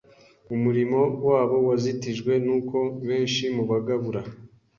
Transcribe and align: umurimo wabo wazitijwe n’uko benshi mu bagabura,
umurimo 0.55 0.99
wabo 1.27 1.57
wazitijwe 1.67 2.31
n’uko 2.45 2.77
benshi 3.07 3.43
mu 3.55 3.63
bagabura, 3.69 4.21